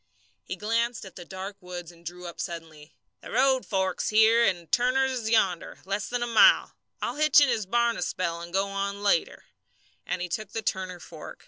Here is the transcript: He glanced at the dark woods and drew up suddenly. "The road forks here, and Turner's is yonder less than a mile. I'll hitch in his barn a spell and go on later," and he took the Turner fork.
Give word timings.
He 0.43 0.55
glanced 0.55 1.05
at 1.05 1.15
the 1.15 1.25
dark 1.25 1.57
woods 1.61 1.91
and 1.91 2.03
drew 2.03 2.25
up 2.25 2.41
suddenly. 2.41 2.95
"The 3.21 3.29
road 3.29 3.67
forks 3.67 4.09
here, 4.09 4.43
and 4.43 4.71
Turner's 4.71 5.11
is 5.11 5.29
yonder 5.29 5.77
less 5.85 6.09
than 6.09 6.23
a 6.23 6.25
mile. 6.25 6.73
I'll 7.03 7.17
hitch 7.17 7.39
in 7.39 7.49
his 7.49 7.67
barn 7.67 7.97
a 7.97 8.01
spell 8.01 8.41
and 8.41 8.51
go 8.51 8.69
on 8.69 9.03
later," 9.03 9.43
and 10.07 10.19
he 10.19 10.27
took 10.27 10.53
the 10.53 10.63
Turner 10.63 10.99
fork. 10.99 11.37